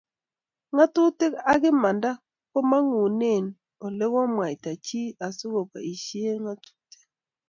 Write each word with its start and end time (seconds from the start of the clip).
Ngatutik 0.73 1.33
ak 1.51 1.61
imanda 1.71 2.11
ko 2.51 2.59
mangune 2.69 3.33
ole 3.85 4.05
kokimwaita 4.11 4.69
chii 4.85 5.15
sikeboishe 5.37 6.21
ngatutik 6.43 7.01